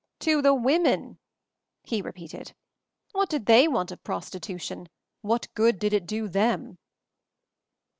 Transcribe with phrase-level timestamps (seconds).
[0.21, 1.19] "To the women,"
[1.83, 2.55] he repeated.
[3.11, 4.89] "What did they want of prostitution?
[5.21, 6.79] What good did it do them?"